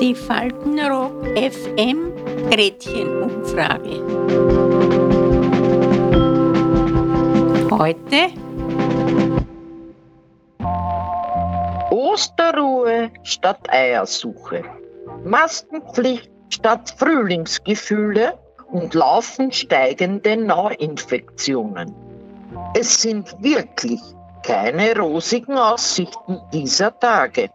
[0.00, 2.14] Die Faltenrock FM
[2.50, 4.00] Gretchenumfrage.
[7.70, 8.30] Heute
[11.90, 14.64] Osterruhe statt Eiersuche.
[15.24, 18.38] Maskenpflicht statt Frühlingsgefühle
[18.68, 21.94] und laufend steigende Neuinfektionen.
[22.74, 24.00] Es sind wirklich
[24.50, 27.50] keine rosigen Aussichten dieser Tage.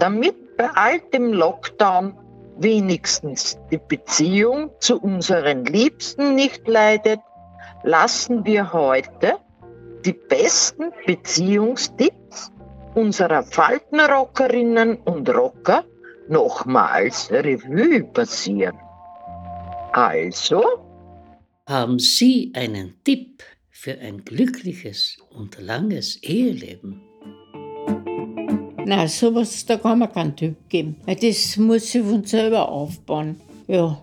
[0.00, 2.14] Damit bei all dem Lockdown
[2.56, 7.20] wenigstens die Beziehung zu unseren Liebsten nicht leidet,
[7.84, 9.36] lassen wir heute
[10.04, 12.50] die besten Beziehungstipps
[12.96, 15.84] unserer Faltenrockerinnen und Rocker
[16.28, 18.78] nochmals Revue passieren.
[19.92, 20.64] Also,
[21.68, 23.44] haben Sie einen Tipp
[23.80, 27.00] für ein glückliches und langes Eheleben?
[28.84, 30.96] Na, sowas, da kann man keinen Typ geben.
[31.06, 33.40] Weil das muss sich von selber aufbauen.
[33.68, 34.02] Ja,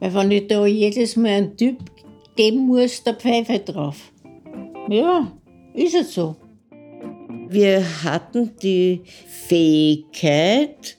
[0.00, 1.78] weil wenn ich da jedes Mal einen Typ
[2.34, 4.12] geben muss, der Pfeife drauf.
[4.88, 5.30] Ja,
[5.72, 6.34] ist es so.
[7.48, 9.02] Wir hatten die
[9.46, 10.96] Fähigkeit,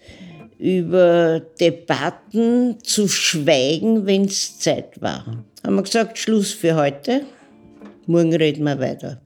[0.57, 5.25] über Debatten zu schweigen, wenn es Zeit war.
[5.61, 7.25] Haben wir gesagt, Schluss für heute,
[8.07, 9.21] morgen reden wir weiter.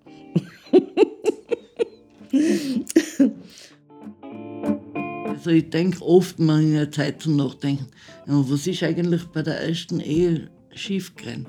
[5.28, 7.88] also ich denke oft mal in der Zeit zum Nachdenken,
[8.26, 11.48] was ist eigentlich bei der ersten Ehe schiefgegangen?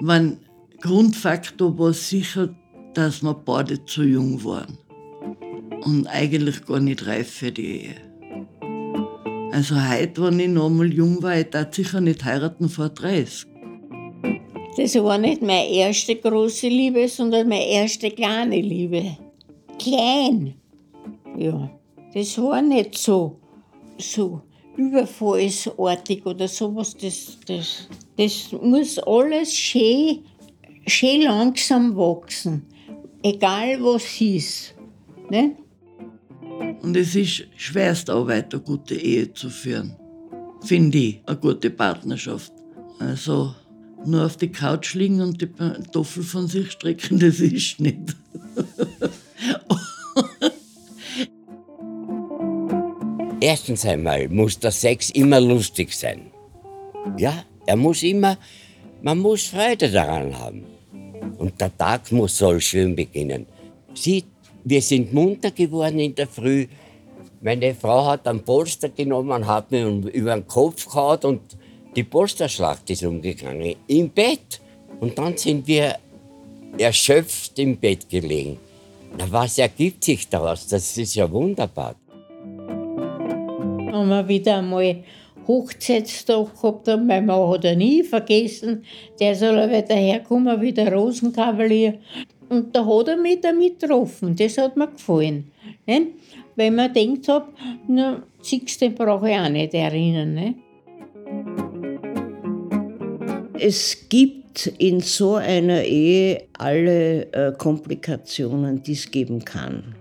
[0.00, 0.38] Mein
[0.80, 2.54] Grundfaktor war sicher,
[2.94, 4.78] dass wir beide zu jung waren
[5.84, 7.94] und eigentlich gar nicht reif für die Ehe.
[9.52, 13.55] Also heute, wenn ich noch mal jung war, ich darf sicher nicht heiraten vor 30.
[14.76, 19.16] Das war nicht meine erste große Liebe, sondern meine erste kleine Liebe.
[19.78, 20.54] Klein.
[21.38, 21.70] Ja,
[22.12, 23.40] das war nicht so,
[23.96, 24.42] so
[24.76, 26.94] überfallsartig oder sowas.
[26.94, 27.88] Das, das,
[28.18, 30.24] das muss alles schön,
[30.86, 32.66] schön langsam wachsen.
[33.22, 34.74] Egal was ist.
[35.30, 35.56] Ne?
[36.82, 39.96] Und es ist schwerst Arbeit, eine gute Ehe zu führen.
[40.62, 42.52] Finde ich, eine gute Partnerschaft.
[42.98, 43.54] Also
[44.04, 45.48] nur auf die Couch liegen und die
[45.92, 48.16] Toffel von sich strecken, das ist nicht.
[53.40, 56.32] Erstens einmal muss der Sex immer lustig sein.
[57.16, 58.38] Ja, er muss immer,
[59.02, 60.64] man muss Freude daran haben.
[61.38, 63.46] Und der Tag muss soll schön beginnen.
[63.94, 64.24] Sie,
[64.64, 66.66] wir sind munter geworden in der Früh.
[67.40, 71.40] Meine Frau hat ein Polster genommen, hat mir über den Kopf gehauen und
[71.96, 73.74] die Polsterschlacht ist umgegangen.
[73.86, 74.60] Im Bett.
[75.00, 75.96] Und dann sind wir
[76.78, 78.58] erschöpft im Bett gelegen.
[79.16, 80.68] Na, was ergibt sich daraus?
[80.68, 81.94] Das ist ja wunderbar.
[83.92, 85.02] Haben wir wieder einmal
[85.48, 87.06] Hochzeitstag gehabt haben.
[87.06, 88.84] Mein Mann hat er nie vergessen.
[89.18, 91.98] Der soll aber daherkommen wie der Rosenkavalier.
[92.48, 94.36] Und da hat er mich damit getroffen.
[94.36, 95.50] Das hat mir gefallen.
[95.86, 96.08] Ne?
[96.56, 97.52] Weil man denkt, hab,
[97.88, 100.34] na, Sixten brauche ich auch nicht erinnern.
[100.34, 100.54] Ne?
[103.58, 109.94] Es gibt in so einer Ehe alle äh, Komplikationen, die es geben kann.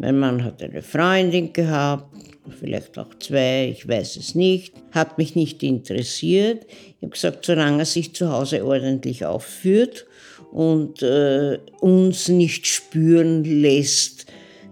[0.00, 2.16] Mein Mann hat eine Freundin gehabt,
[2.58, 6.66] vielleicht auch zwei, ich weiß es nicht, hat mich nicht interessiert.
[6.68, 10.06] Ich habe gesagt, solange er sich zu Hause ordentlich aufführt
[10.52, 14.26] und äh, uns nicht spüren lässt,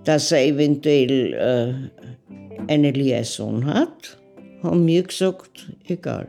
[0.05, 4.19] dass er eventuell äh, eine Liaison hat,
[4.63, 6.29] haben wir gesagt, egal.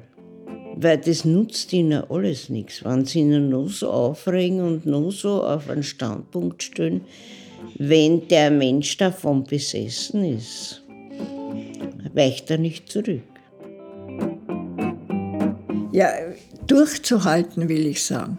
[0.79, 2.83] Weil das nutzt ihnen alles nichts.
[2.85, 7.01] Wenn sie ihnen nur so aufregen und nur so auf einen Standpunkt stellen,
[7.79, 10.83] wenn der Mensch davon besessen ist,
[12.13, 13.23] weicht er nicht zurück.
[15.91, 16.09] Ja,
[16.67, 18.37] durchzuhalten will ich sagen.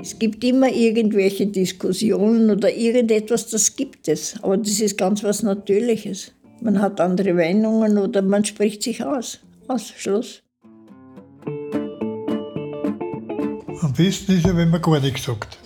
[0.00, 4.34] Es gibt immer irgendwelche Diskussionen oder irgendetwas, das gibt es.
[4.42, 6.32] Aber das ist ganz was Natürliches.
[6.60, 9.40] Man hat andere Meinungen oder man spricht sich aus.
[9.66, 10.42] Aus, Schluss.
[13.80, 15.58] Am besten ist ja, wenn man gar nichts sagt.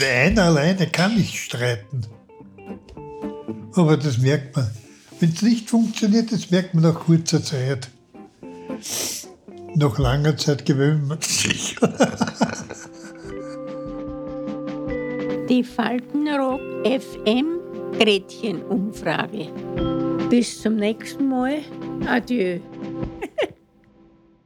[0.00, 2.02] Einer alleine kann nicht streiten.
[3.74, 4.70] Aber das merkt man.
[5.18, 7.88] Wenn es nicht funktioniert, das merkt man nach kurzer Zeit.
[9.74, 11.76] Nach langer Zeit gewöhnt man sich.
[15.48, 17.58] Die Faltenrock FM
[17.98, 19.48] Gretchenumfrage.
[20.30, 21.58] Bis zum nächsten Mal.
[22.06, 22.60] Adieu.